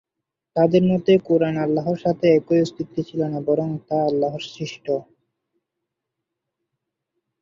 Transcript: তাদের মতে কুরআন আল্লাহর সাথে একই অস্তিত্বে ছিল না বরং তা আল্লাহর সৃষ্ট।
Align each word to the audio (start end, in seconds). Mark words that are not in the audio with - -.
তাদের 0.55 0.83
মতে 0.91 1.11
কুরআন 1.27 1.55
আল্লাহর 1.57 1.97
সাথে 2.05 2.25
একই 2.37 2.59
অস্তিত্বে 2.61 3.01
ছিল 3.09 3.21
না 3.33 3.39
বরং 3.47 3.69
তা 3.87 3.97
আল্লাহর 4.09 4.43
সৃষ্ট। 4.53 4.85